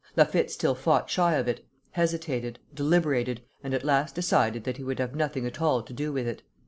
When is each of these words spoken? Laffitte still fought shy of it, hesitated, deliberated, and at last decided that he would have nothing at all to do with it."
Laffitte 0.17 0.49
still 0.49 0.73
fought 0.73 1.11
shy 1.11 1.35
of 1.35 1.47
it, 1.47 1.63
hesitated, 1.91 2.57
deliberated, 2.73 3.43
and 3.63 3.71
at 3.75 3.85
last 3.85 4.15
decided 4.15 4.63
that 4.63 4.77
he 4.77 4.83
would 4.83 4.97
have 4.97 5.13
nothing 5.13 5.45
at 5.45 5.61
all 5.61 5.83
to 5.83 5.93
do 5.93 6.11
with 6.11 6.25
it." 6.27 6.41